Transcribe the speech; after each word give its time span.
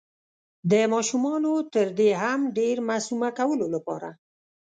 د 0.71 0.73
ماشومانو 0.93 1.51
تر 1.73 1.87
دې 1.99 2.09
هم 2.21 2.39
ډير 2.57 2.77
معصومه 2.89 3.29
کولو 3.39 3.65
لپاره 3.75 4.09